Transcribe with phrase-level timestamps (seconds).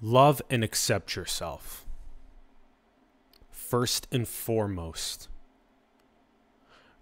[0.00, 1.84] Love and accept yourself.
[3.50, 5.28] First and foremost,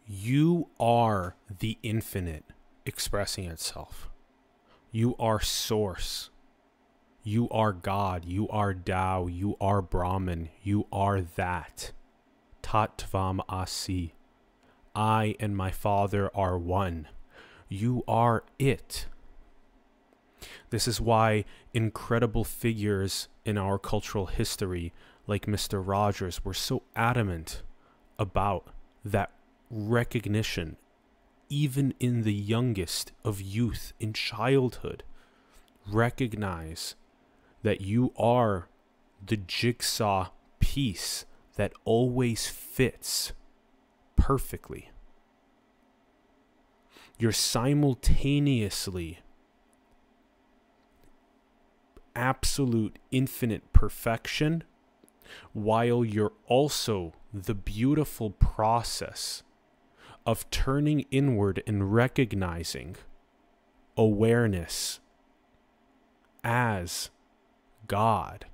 [0.07, 2.45] you are the infinite
[2.87, 4.09] expressing itself.
[4.91, 6.31] You are source.
[7.23, 8.25] You are God.
[8.25, 9.27] You are Tao.
[9.27, 10.49] You are Brahman.
[10.63, 11.93] You are that.
[12.63, 14.15] Tattvam Asi.
[14.95, 17.09] I and my Father are one.
[17.69, 19.07] You are it.
[20.71, 24.93] This is why incredible figures in our cultural history,
[25.27, 25.83] like Mr.
[25.85, 27.63] Rogers, were so adamant
[28.19, 28.69] about
[29.05, 29.31] that
[29.71, 30.77] recognition,
[31.49, 35.05] even in the youngest of youth, in childhood.
[35.87, 36.97] Recognize
[37.63, 38.69] that you are
[39.25, 43.33] the jigsaw piece that always fits
[44.17, 44.91] perfectly.
[47.19, 49.21] You're simultaneously
[52.17, 54.65] absolute infinite perfection
[55.53, 59.43] while you're also the beautiful process
[60.25, 62.97] of turning inward and recognizing
[63.97, 65.01] awareness
[66.43, 67.11] as
[67.87, 68.47] God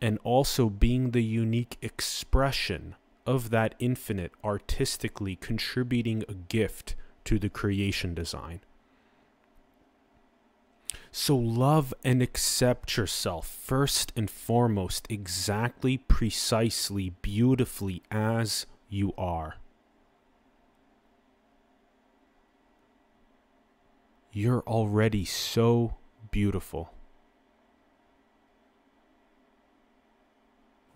[0.00, 2.94] and also being the unique expression
[3.26, 6.94] of that infinite artistically contributing a gift
[7.24, 8.60] to the creation design.
[11.18, 19.54] So love and accept yourself first and foremost, exactly, precisely, beautifully as you are.
[24.30, 25.96] You're already so
[26.30, 26.92] beautiful.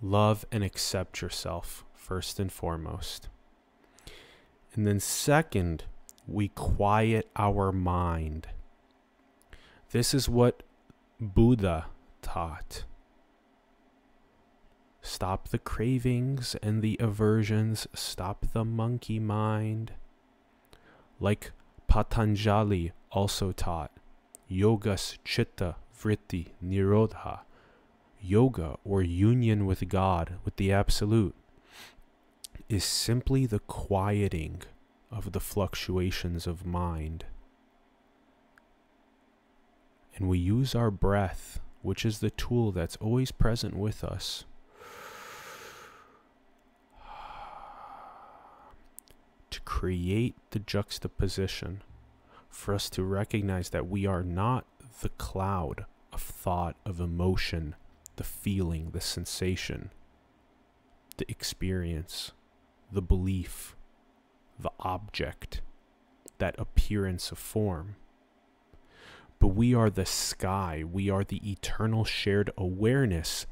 [0.03, 3.31] Love and accept yourself first and foremost.
[4.75, 5.85] And then, second,
[6.29, 8.49] we quiet our mind.
[9.93, 10.63] This is what
[11.21, 11.87] Buddha
[12.23, 12.85] taught.
[15.03, 19.93] Stop the cravings and the aversions, stop the monkey mind.
[21.19, 21.51] Like
[21.89, 23.91] Patanjali also taught,
[24.49, 27.41] Yogas Chitta Vritti Nirodha.
[28.21, 31.35] Yoga, or union with God, with the Absolute,
[32.69, 34.63] is simply the quieting
[35.11, 37.25] of the fluctuations of mind
[40.17, 44.45] and we use our breath, which is the tool that's always present with us.
[49.51, 51.83] To create the juxtaposition,
[52.49, 54.67] for us to recognize that we are not
[55.01, 57.75] the cloud of thought, of emotion,
[58.17, 59.91] the feeling, the sensation,
[61.17, 62.33] the experience,
[62.93, 63.77] the belief,
[64.59, 65.63] the object,
[66.39, 67.97] that appearance of form
[69.41, 70.85] but we are the sky.
[70.85, 73.47] We are the eternal shared awareness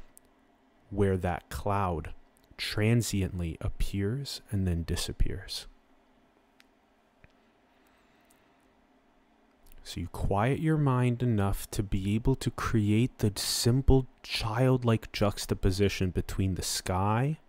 [0.89, 2.13] where that cloud
[2.55, 5.67] transiently appears and then disappears.
[9.83, 16.11] So you quiet your mind enough to be able to create the simple childlike juxtaposition
[16.11, 17.39] between the sky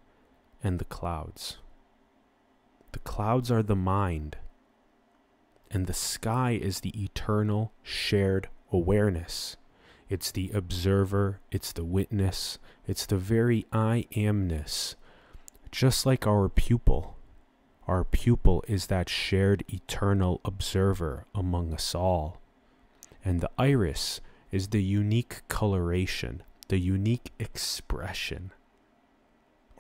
[0.65, 1.59] and the clouds.
[2.93, 4.39] The clouds are the mind
[5.71, 9.57] and the sky is the eternal shared awareness.
[10.09, 14.97] It's the observer, it's the witness, it's the very I amness.
[15.71, 17.17] Just like our pupil.
[17.87, 22.41] Our pupil is that shared eternal observer among us all.
[23.25, 24.21] And the iris
[24.51, 28.53] is the unique coloration, the unique expression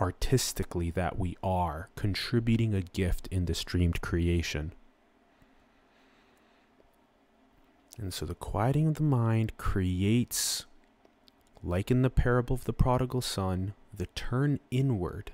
[0.01, 4.73] artistically that we are, contributing a gift in the streamed creation.
[7.99, 10.67] And so the quieting of the mind creates,
[11.63, 15.33] like in the parable of the prodigal son, the turn inward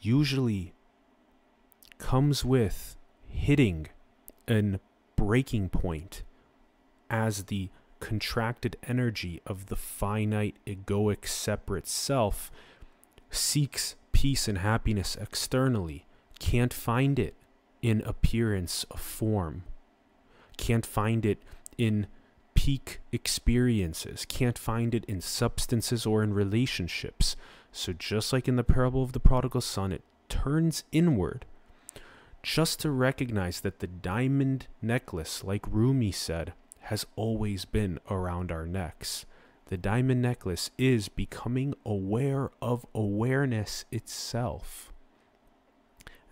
[0.00, 0.74] usually
[1.98, 2.96] comes with
[3.26, 3.88] hitting
[4.48, 4.80] an
[5.16, 6.22] breaking point
[7.08, 7.68] as the
[8.00, 12.50] contracted energy of the finite, egoic, separate self
[13.30, 16.06] seeks peace and happiness externally,
[16.38, 17.34] can't find it
[17.82, 19.62] in appearance of form
[20.60, 21.42] can't find it
[21.78, 22.06] in
[22.54, 27.34] peak experiences, can't find it in substances or in relationships.
[27.72, 31.46] So, just like in the parable of the prodigal son, it turns inward
[32.42, 38.66] just to recognize that the diamond necklace, like Rumi said, has always been around our
[38.66, 39.24] necks.
[39.66, 44.92] The diamond necklace is becoming aware of awareness itself.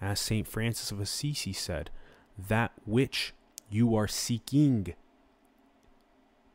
[0.01, 0.47] As St.
[0.47, 1.91] Francis of Assisi said,
[2.39, 3.33] that which
[3.71, 4.95] you are seeking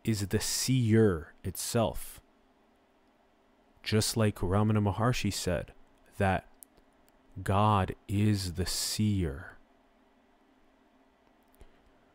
[0.03, 2.19] is the seer itself.
[3.81, 5.73] Just like Ramana Maharshi said,
[6.17, 6.45] that
[7.43, 9.57] God is the seer.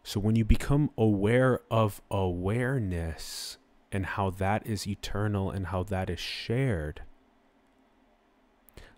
[0.02, 3.58] So when you become aware of awareness
[3.92, 7.02] and how that is eternal and how that is shared,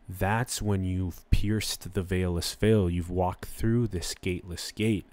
[0.09, 2.89] that's when you've pierced the veilless veil.
[2.91, 5.07] You've walked through this gateless gate.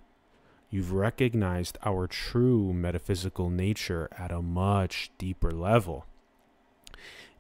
[0.69, 6.06] You've recognized our true metaphysical nature at a much deeper level.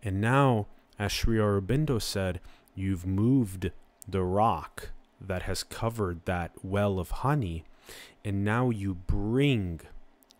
[0.01, 2.39] And now, as Sri Aurobindo said,
[2.73, 3.71] you've moved
[4.07, 7.65] the rock that has covered that well of honey,
[8.23, 9.81] and now you bring,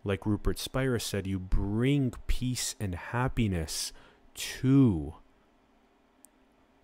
[0.04, 3.92] like Rupert Spira said, you bring peace and happiness
[4.34, 5.14] to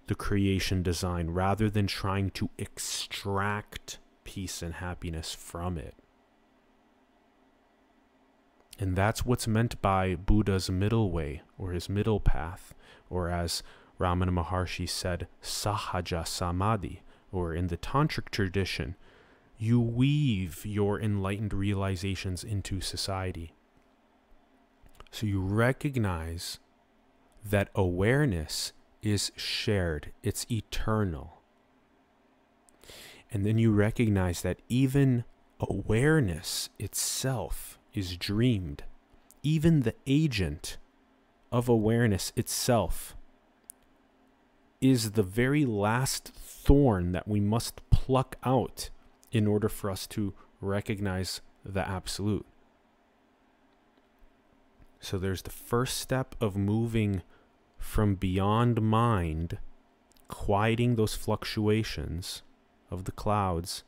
[0.07, 5.95] the creation design rather than trying to extract peace and happiness from it.
[8.79, 12.75] And that's what's meant by Buddha's middle way or his middle path,
[13.09, 13.63] or as
[14.01, 18.97] Ramana Maharshi said, Sahaja Samadhi, or in the Tantric tradition,
[19.57, 23.55] you weave your enlightened realizations into society.
[25.13, 26.59] So you recognize
[27.45, 28.73] that awareness
[29.03, 31.43] is shared, it's eternal.
[33.35, 35.25] And then you recognize that even
[35.59, 38.85] awareness itself is dreamed.
[39.43, 40.79] Even the agent
[41.51, 43.17] of awareness itself
[44.81, 48.91] is the very last thorn that we must pluck out
[49.33, 52.47] in order for us to recognize the absolute.
[55.01, 57.23] So there's the first step of moving
[57.79, 59.59] from beyond mind,
[60.29, 62.44] quieting those fluctuations
[62.95, 63.85] of the clouds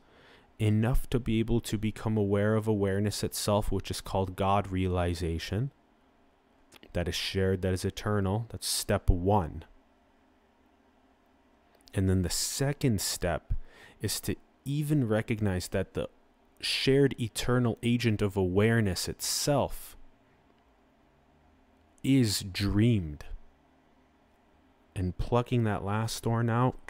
[0.58, 5.70] enough to be able to become aware of awareness itself, which is called God realization.
[6.92, 8.46] That is shared, that is eternal.
[8.50, 9.64] That's step one.
[11.94, 13.54] And then the second step
[14.02, 16.08] is to even recognize that the
[16.60, 19.96] shared eternal agent of awareness itself
[22.02, 23.24] is dreamed
[24.94, 26.85] and plucking that last thorn out,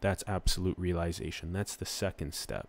[0.00, 1.52] that's absolute realization.
[1.52, 2.68] That's the second step.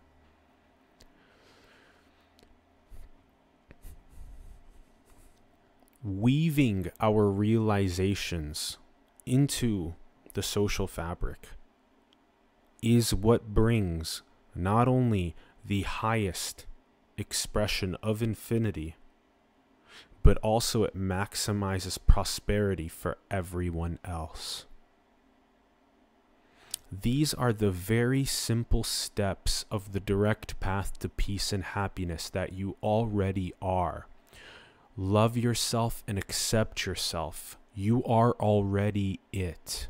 [6.02, 8.78] Weaving our realizations
[9.24, 9.94] into
[10.34, 11.48] the social fabric
[12.82, 14.22] is what brings
[14.54, 16.66] not only the highest
[17.16, 18.96] expression of infinity,
[20.22, 24.66] but also it maximizes prosperity for everyone else.
[27.00, 32.52] These are the very simple steps of the direct path to peace and happiness that
[32.52, 34.06] you already are.
[34.94, 37.56] Love yourself and accept yourself.
[37.74, 39.88] You are already it.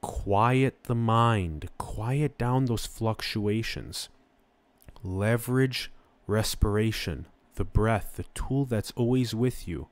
[0.00, 4.08] Quiet the mind, quiet down those fluctuations.
[5.04, 5.92] Leverage
[6.26, 9.86] respiration, the breath, the tool that's always with you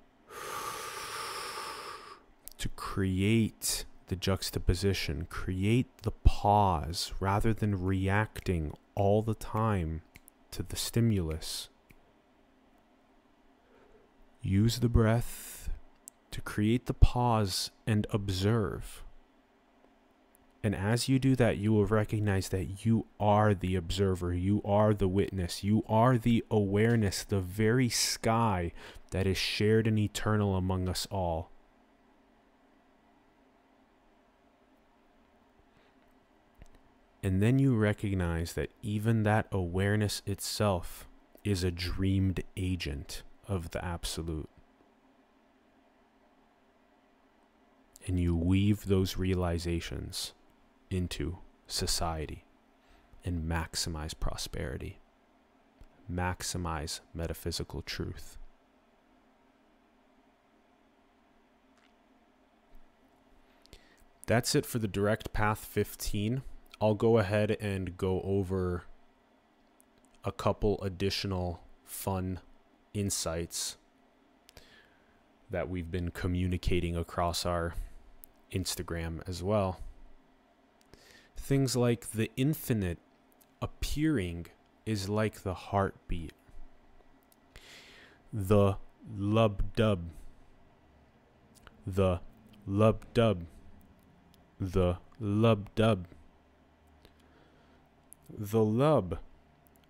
[2.61, 10.03] to create the juxtaposition, create the pause rather than reacting all the time
[10.51, 11.69] to the stimulus.
[14.43, 15.71] Use the breath
[16.31, 19.03] to create the pause and observe.
[20.63, 24.93] And as you do that, you will recognize that you are the observer, you are
[24.93, 28.73] the witness, you are the awareness, the very sky
[29.13, 31.51] that is shared and eternal among us all.
[37.23, 41.07] And then you recognize that even that awareness itself
[41.45, 44.49] is a dreamed agent of the absolute.
[48.07, 50.33] And you weave those realizations
[50.91, 52.45] into society
[53.25, 54.99] and maximize prosperity,
[56.11, 58.39] maximize metaphysical truth.
[64.27, 66.43] That's it for the direct path 15.
[66.81, 68.85] I'll go ahead and go over
[70.25, 72.41] a couple additional fun
[72.95, 73.77] insights
[75.51, 77.75] that we've been communicating across our
[78.53, 79.81] Instagram as well.
[81.37, 82.99] Things like the infinite
[83.61, 84.47] appearing
[84.87, 86.33] is like the heartbeat.
[88.33, 88.77] The
[89.17, 90.11] lub dub.
[91.87, 92.21] The
[92.67, 93.45] lub dub.
[94.61, 96.07] The lub dub.
[98.39, 99.19] The lub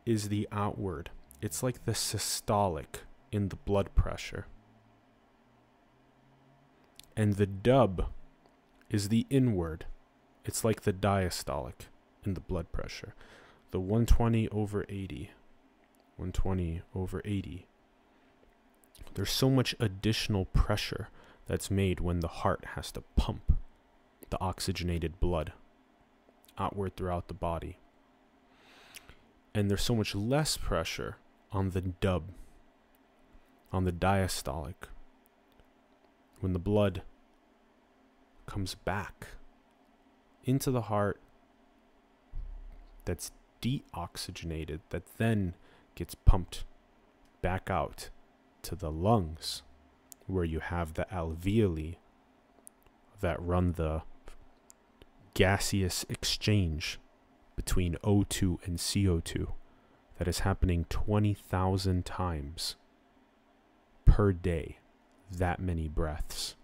[0.07, 4.47] is the outward, It's like the systolic in the blood pressure.
[7.17, 8.11] And the dub
[8.91, 9.87] is the inward.
[10.45, 11.89] It's like the diastolic
[12.25, 13.15] in the blood pressure.
[13.71, 15.31] The 120 over 80.
[16.17, 17.67] 120 over 80.
[19.15, 21.09] There's so much additional pressure
[21.47, 23.57] that's made when the heart has to pump
[24.29, 25.53] the oxygenated blood
[26.59, 27.79] outward throughout the body.
[29.55, 31.17] And there's so much less pressure
[31.53, 32.31] on the dub,
[33.73, 34.89] on the diastolic,
[36.41, 37.03] when the blood
[38.47, 39.29] comes back
[40.45, 41.21] into the heart
[43.05, 45.55] that's deoxygenated, that then
[45.95, 46.65] gets pumped
[47.43, 48.11] back out
[48.63, 49.63] to the lungs,
[50.27, 51.97] where you have the alveoli
[53.21, 54.03] that run the
[55.35, 56.99] gaseous exchange
[57.61, 59.49] between O2 and CO2
[60.17, 62.77] that is happening 20,000 times
[64.07, 64.79] per day.
[65.31, 66.57] That many breaths.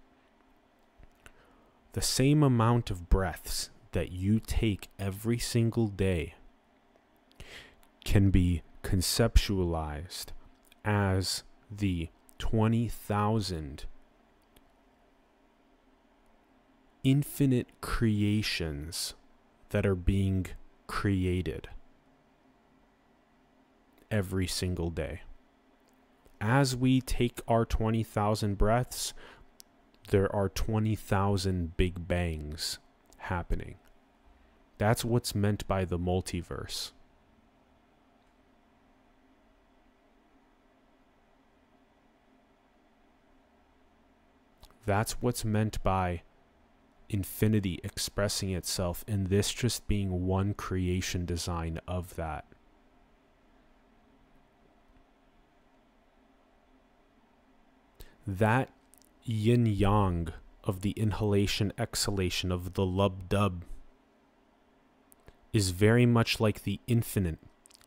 [1.92, 6.34] The same amount of breaths that you take every single day
[8.02, 10.28] can be conceptualized
[10.82, 13.84] as the 20,000
[17.04, 19.12] infinite creations
[19.68, 20.46] that are being
[20.86, 21.68] created
[24.10, 25.22] every single day.
[26.40, 29.14] As we take our 20,000 breaths,
[30.10, 32.78] there are 20,000 big bangs
[33.18, 33.76] happening.
[34.78, 36.92] That's what's meant by the multiverse.
[44.84, 46.22] That's what's meant by
[47.08, 52.44] infinity expressing itself, and this just being one creation design of that.
[58.26, 58.70] That
[59.22, 60.28] yin yang
[60.64, 63.64] of the inhalation exhalation of the lub dub
[65.52, 67.38] is very much like the infinite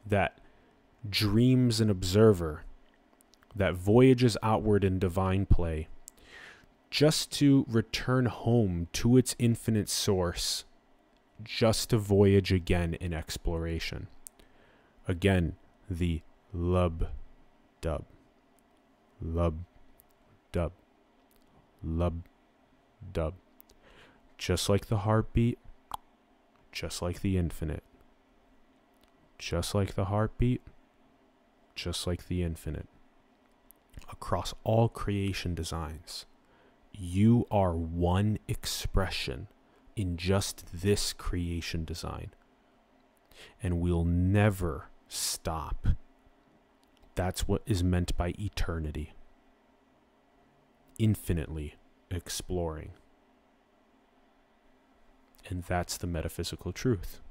[0.05, 0.39] that
[1.07, 2.63] dreams an observer,
[3.55, 5.87] that voyages outward in divine play
[6.89, 10.65] just to return home to its infinite source,
[11.43, 14.07] just to voyage again in exploration.
[15.07, 15.55] Again,
[15.89, 16.21] the
[16.53, 17.07] lub
[17.81, 18.05] dub,
[19.21, 19.59] lub
[20.51, 20.71] dub,
[21.83, 22.23] lub
[23.13, 23.35] dub.
[24.37, 25.59] Just like the heartbeat,
[26.71, 27.83] just like the infinite.
[29.37, 30.61] Just like the heartbeat,
[31.75, 32.87] just like the infinite.
[34.11, 36.25] Across all creation designs
[36.99, 39.47] you are one expression
[39.95, 42.31] in just this creation design.
[43.63, 45.87] And we'll never stop.
[47.15, 49.13] That's what is meant by eternity.
[50.97, 51.75] Infinitely
[52.11, 52.91] exploring.
[55.47, 57.21] And that's the metaphysical truth.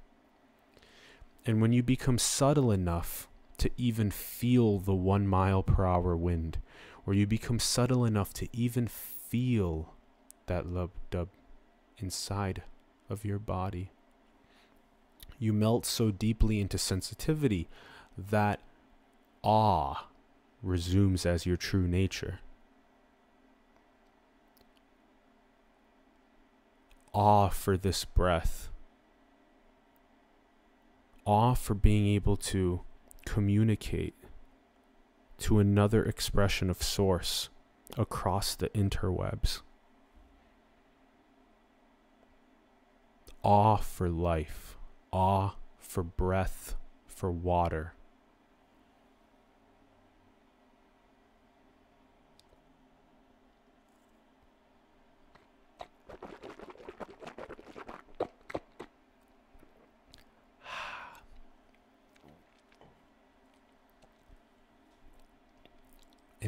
[1.45, 6.59] And when you become subtle enough to even feel the one mile per hour wind,
[7.07, 8.89] or you become subtle enough to even
[9.29, 9.95] feel
[10.47, 11.29] that lub dub
[11.99, 12.63] inside
[13.11, 13.91] of your body.
[15.39, 17.69] You melt so deeply into sensitivity
[18.17, 18.61] that
[19.43, 20.09] awe
[20.63, 22.41] resumes as your true nature.
[27.13, 28.71] Awe for this breath.
[31.25, 32.81] Awe for being able to
[33.25, 34.15] communicate
[35.39, 37.49] to another expression of source
[37.97, 39.63] across the interwebs.
[43.43, 44.77] Awe for life,
[45.13, 46.77] awe for breath,
[47.07, 47.95] for water.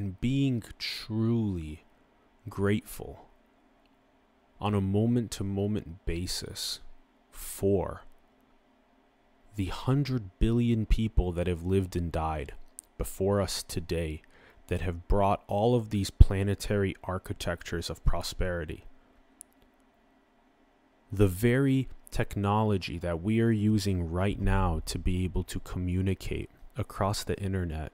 [0.00, 1.84] And being truly
[2.48, 3.26] grateful
[4.58, 6.80] on a moment to moment basis
[7.30, 8.04] for
[9.56, 12.54] the hundred billion people that have lived and died
[12.96, 14.22] before us today
[14.68, 18.86] that have brought all of these planetary architectures of prosperity.
[21.12, 27.22] The very technology that we are using right now to be able to communicate across
[27.22, 27.92] the internet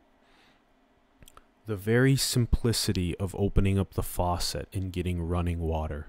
[1.67, 6.09] the very simplicity of opening up the faucet and getting running water.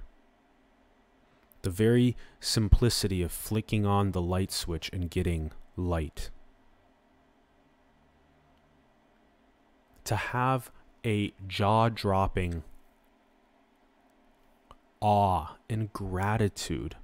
[1.64, 6.30] The very simplicity of flicking on the light switch and getting light.
[10.08, 10.72] to have
[11.06, 12.64] a jaw dropping
[15.02, 16.96] awe and gratitude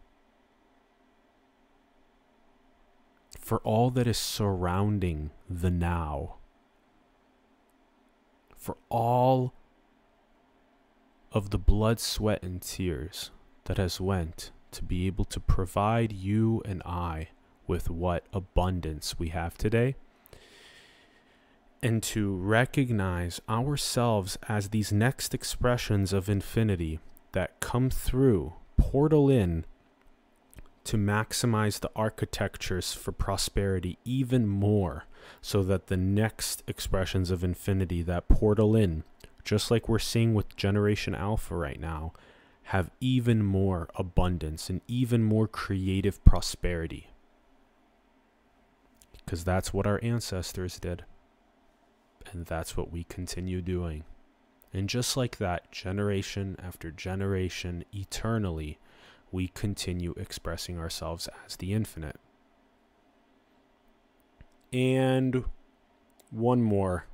[3.38, 6.38] for all that is surrounding the now,
[8.64, 9.54] for all
[11.34, 13.30] of the blood, sweat, and tears
[13.66, 17.28] that has went to be able to provide you and I
[17.68, 19.96] with what abundance we have today
[21.82, 27.02] and to recognize ourselves as these next expressions of infinity
[27.34, 29.66] that come through, portal in
[30.86, 35.06] to maximize the architectures for prosperity even more
[35.42, 39.04] so that the next expressions of infinity that portal in,
[39.44, 42.14] just like we're seeing with Generation Alpha right now,
[42.68, 47.08] have even more abundance and even more creative prosperity.
[49.24, 51.06] Because that's what our ancestors did.
[52.32, 54.04] And that's what we continue doing.
[54.74, 58.80] And just like that, generation after generation, eternally,
[59.34, 62.20] we continue expressing ourselves as the infinite.
[64.72, 65.46] And
[66.30, 67.08] one more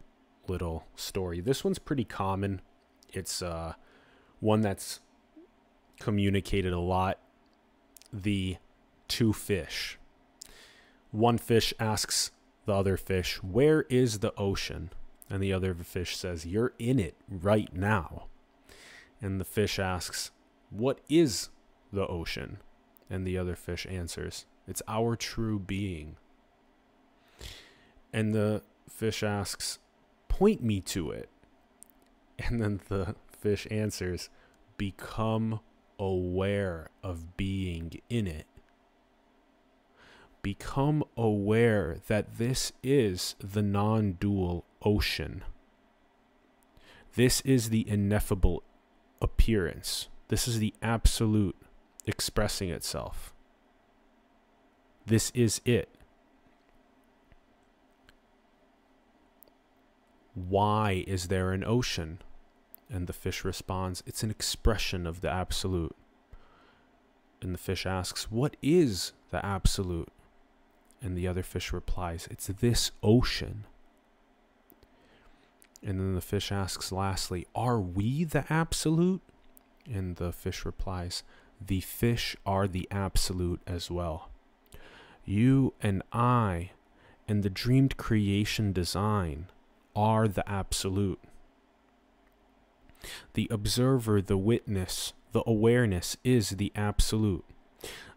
[0.48, 1.40] little story.
[1.40, 2.62] This one's pretty common.
[3.14, 3.74] It's uh,
[4.42, 5.00] one that's
[6.00, 7.20] communicated a lot.
[8.12, 8.58] The
[9.08, 9.98] two fish.
[11.12, 12.32] One fish asks
[12.66, 14.92] the other fish, Where is the ocean?
[15.30, 18.28] And the other fish says, You're in it right now.
[19.22, 20.32] And the fish asks,
[20.70, 21.50] What is
[21.92, 22.58] the ocean?
[23.10, 26.18] And the other fish answers, It's our true being.
[28.14, 29.80] And the fish asks,
[30.28, 31.30] Point me to it.
[32.42, 34.30] And then the fish answers,
[34.78, 35.60] Become
[36.00, 38.46] aware of being in it.
[40.42, 45.44] Become aware that this is the non dual ocean.
[47.16, 48.64] This is the ineffable
[49.22, 50.08] appearance.
[50.30, 51.58] This is the absolute
[52.10, 53.34] expressing itself.
[55.06, 55.90] This is it.
[60.34, 62.20] Why is there an ocean?
[62.90, 65.96] And the fish responds, It's an expression of the absolute.
[67.42, 70.10] And the fish asks, What is the absolute?
[71.02, 73.66] And the other fish replies, It's this ocean.
[75.84, 79.22] And then the fish asks lastly, Are we the absolute?
[79.86, 81.24] And the fish replies,
[81.66, 84.30] The fish are the absolute as well.
[85.26, 86.72] You and I
[87.28, 89.48] and the dreamed creation design
[89.96, 91.20] are the absolute.
[93.34, 97.46] The observer, the witness, the awareness is the absolute.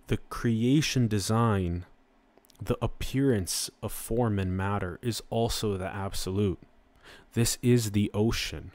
[0.07, 1.85] The creation design,
[2.61, 6.59] the appearance of form and matter is also the absolute.
[7.35, 8.72] This is the ocean.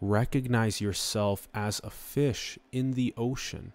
[0.00, 3.72] Recognize yourself as a fish in the ocean.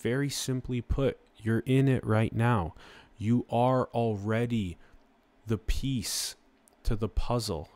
[0.00, 2.74] Very simply put, you're in it right now.
[3.16, 4.78] You are already
[5.46, 6.36] the piece
[6.84, 7.68] to the puzzle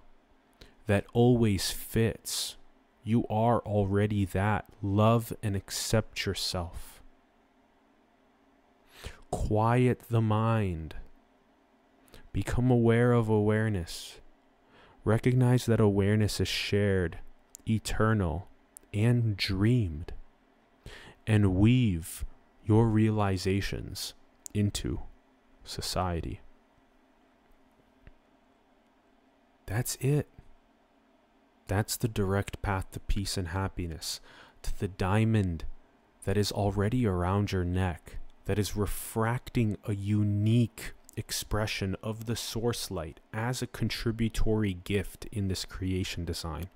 [0.87, 2.57] that always fits.
[3.05, 4.67] You are already that.
[4.83, 7.03] Love and accept yourself.
[9.31, 10.97] Quiet the mind.
[12.33, 14.21] Become aware of awareness.
[15.05, 17.19] Recognize that awareness is shared,
[17.69, 18.49] eternal,
[18.93, 20.13] and dreamed,
[21.27, 22.25] and weave
[22.65, 24.15] your realizations
[24.55, 25.01] into
[25.65, 26.41] society.
[29.67, 30.29] That's it.
[31.67, 34.21] That's the direct path to peace and happiness,
[34.63, 35.65] to the diamond
[36.25, 42.91] that is already around your neck, that is refracting a unique expression of the source
[42.91, 46.69] light as a contributory gift in this creation design.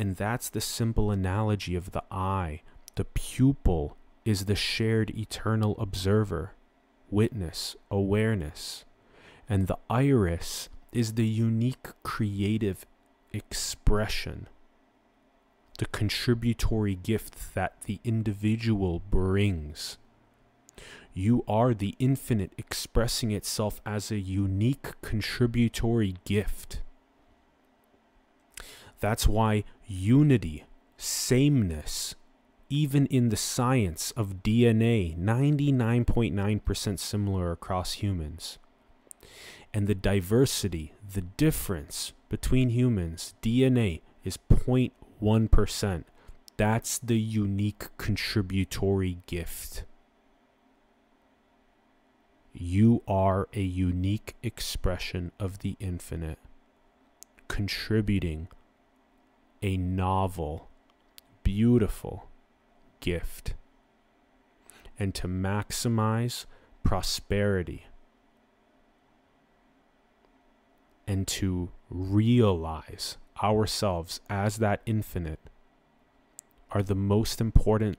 [0.00, 2.62] And that's the simple analogy of the eye.
[2.94, 6.54] The pupil is the shared eternal observer,
[7.10, 8.86] witness, awareness.
[9.46, 12.86] And the iris is the unique creative
[13.34, 14.48] expression,
[15.76, 19.98] the contributory gift that the individual brings
[21.12, 26.80] you are the infinite expressing itself as a unique contributory gift.
[29.00, 30.64] That's why unity,
[30.96, 32.14] sameness,
[32.68, 38.58] even in the science of DNA, 99.9% similar across humans.
[39.74, 46.04] And the diversity, the difference between humans, DNA, is 0.1%.
[46.56, 49.84] That's the unique contributory gift.
[52.52, 56.38] You are a unique expression of the infinite.
[57.48, 58.48] contributing
[59.62, 60.68] a novel,
[61.42, 62.28] beautiful
[63.00, 63.54] gift
[64.98, 66.46] and to maximize
[66.82, 67.86] prosperity
[71.06, 75.40] and to realize ourselves as that infinite
[76.70, 77.98] are the most important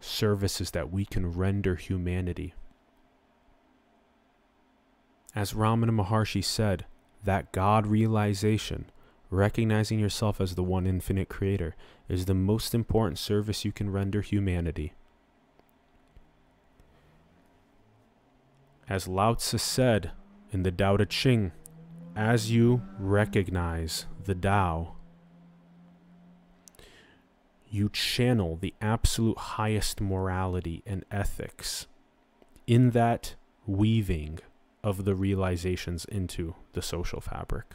[0.00, 2.54] services that we can render humanity.
[5.34, 6.84] As Ramana Maharshi said,
[7.24, 8.86] that God realization,
[9.30, 11.74] recognizing yourself as the one infinite creator,
[12.08, 14.92] is the most important service you can render humanity.
[18.88, 20.12] As Lao Tzu said
[20.52, 21.52] in the Tao Te Ching,
[22.14, 24.94] as you recognize the Tao,
[27.68, 31.86] you channel the absolute highest morality and ethics
[32.66, 33.34] in that
[33.66, 34.38] weaving
[34.82, 37.74] of the realizations into the social fabric.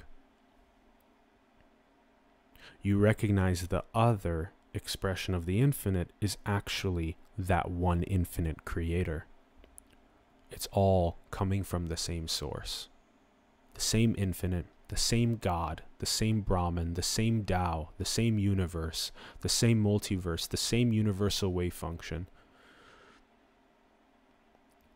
[2.84, 9.26] You recognize the other expression of the infinite is actually that one infinite creator.
[10.50, 12.90] It's all coming from the same source,
[13.76, 19.12] the same infinite, the same God, the same Brahman, the same Tao, the same universe,
[19.42, 22.28] the same multiverse, the same universal wave function.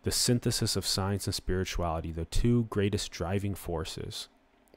[0.03, 4.27] The synthesis of science and spirituality, the two greatest driving forces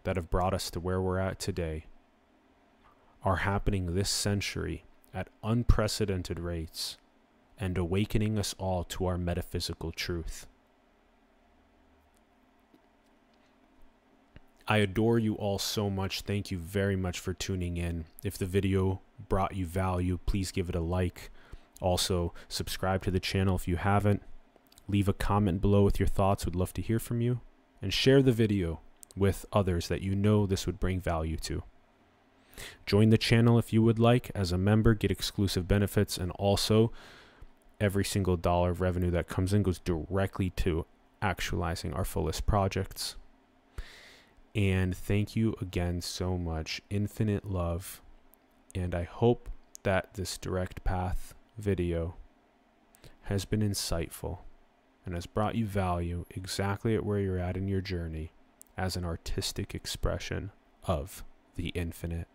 [0.04, 1.86] that have brought us to where we're at today,
[3.24, 6.96] are happening this century at unprecedented rates
[7.58, 10.46] and awakening us all to our metaphysical truth.
[14.68, 16.20] I adore you all so much.
[16.20, 18.04] Thank you very much for tuning in.
[18.22, 21.30] If the video brought you value, please give it a like.
[21.80, 24.22] Also, subscribe to the channel if you haven't.
[24.86, 26.44] Leave a comment below with your thoughts.
[26.44, 27.40] Would love to hear from you.
[27.80, 28.80] And share the video
[29.16, 31.62] with others that you know this would bring value to.
[32.86, 34.30] Join the channel if you would like.
[34.34, 36.18] As a member, get exclusive benefits.
[36.18, 36.92] And also,
[37.80, 40.86] every single dollar of revenue that comes in goes directly to
[41.22, 43.16] actualizing our fullest projects.
[44.54, 46.80] And thank you again so much.
[46.90, 48.02] Infinite love.
[48.74, 49.48] And I hope
[49.82, 52.16] that this direct path video
[53.22, 54.38] has been insightful
[55.04, 58.32] and has brought you value exactly at where you're at in your journey
[58.76, 60.50] as an artistic expression
[60.84, 61.24] of
[61.56, 62.28] the infinite.